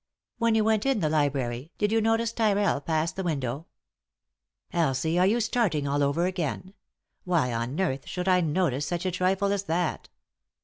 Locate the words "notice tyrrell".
2.01-2.81